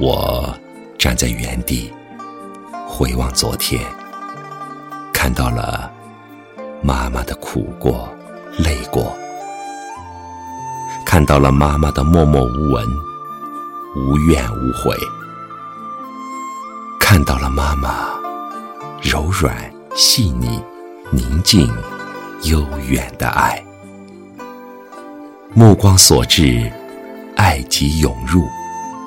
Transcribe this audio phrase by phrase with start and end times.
[0.00, 0.56] 我
[0.96, 1.92] 站在原地，
[2.86, 3.84] 回望昨天，
[5.12, 5.90] 看到了
[6.80, 8.08] 妈妈的苦过、
[8.58, 9.12] 累过，
[11.04, 12.86] 看到了妈妈的默默无闻、
[13.96, 14.96] 无怨无悔，
[17.00, 18.10] 看到了妈妈
[19.02, 19.52] 柔软
[19.96, 20.62] 细腻、
[21.10, 21.68] 宁静
[22.44, 23.60] 悠远的爱。
[25.54, 26.70] 目光所至，
[27.34, 28.46] 爱即涌入。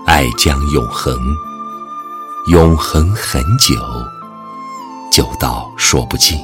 [0.06, 1.16] 爱将永恒，
[2.48, 3.76] 永恒很久，
[5.12, 6.40] 久到说不尽。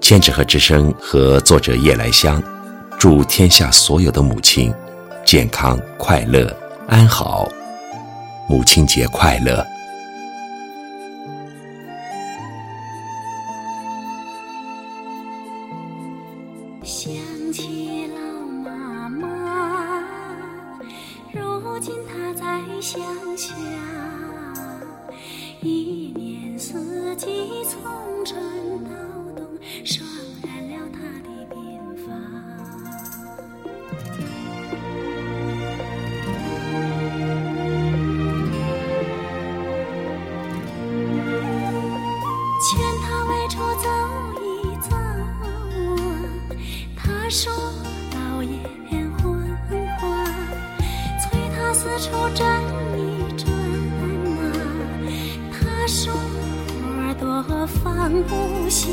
[0.00, 2.42] 千纸鹤之声和作者夜来香，
[2.98, 4.72] 祝天下所有的母亲
[5.24, 6.54] 健康快乐
[6.88, 7.48] 安好，
[8.48, 9.64] 母亲节快乐。
[16.82, 17.12] 想
[17.52, 18.35] 起老
[21.76, 22.98] 如今他在乡
[23.36, 23.54] 下，
[25.60, 27.26] 一年四季
[27.64, 28.75] 从春
[51.98, 52.62] 处转
[52.94, 53.50] 一转
[54.36, 54.52] 呐，
[55.50, 56.12] 他说
[56.82, 58.86] 花朵放不下，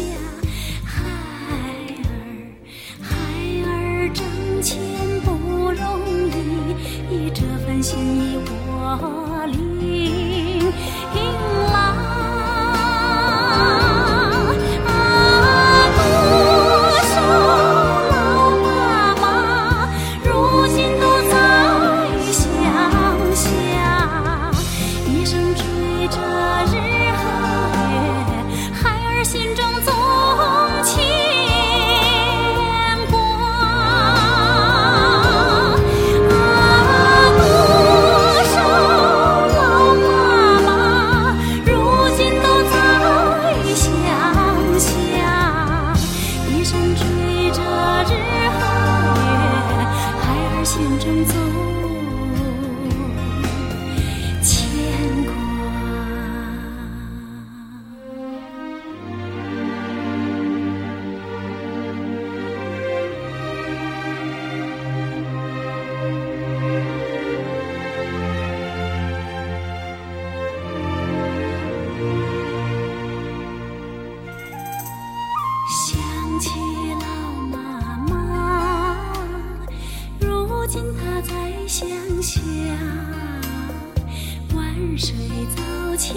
[84.96, 85.16] 水
[85.56, 86.14] 早起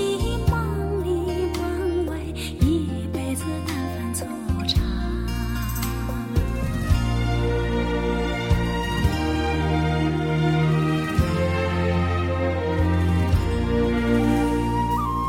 [0.50, 1.08] 忙里
[1.58, 2.18] 忙外，
[2.60, 4.26] 一辈子难分粗
[4.66, 4.74] 茶。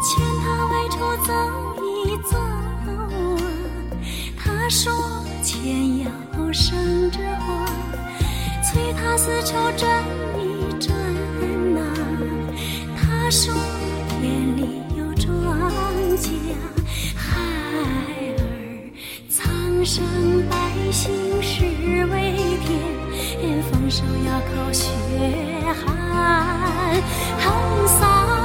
[0.03, 0.09] 劝
[0.43, 1.31] 他外出走
[1.81, 1.87] 一
[2.29, 2.89] 走啊，
[4.37, 4.91] 他说
[5.41, 6.05] 钱要
[6.51, 7.65] 省着花。
[8.63, 10.03] 催他丝绸转
[10.37, 10.41] 一
[10.79, 11.06] 转，
[13.27, 13.53] 他说
[14.07, 15.27] 田里有庄
[16.15, 16.29] 稼，
[17.13, 17.35] 孩
[18.38, 18.39] 儿
[19.27, 20.01] 苍生
[20.49, 20.55] 百
[20.93, 21.11] 姓
[21.41, 21.65] 是
[22.05, 22.31] 为
[22.63, 24.88] 天，丰收要靠血
[25.75, 27.03] 汗
[27.99, 28.36] 洒。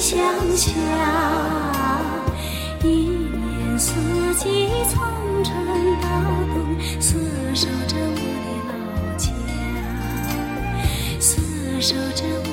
[0.00, 0.16] 乡
[0.56, 0.70] 下
[2.84, 3.92] 一年四
[4.36, 5.02] 季从
[5.42, 5.52] 春
[6.00, 6.08] 到
[6.54, 7.14] 冬厮
[7.52, 8.14] 守着我
[8.44, 8.72] 的老
[9.16, 9.26] 家
[11.18, 12.47] 厮守着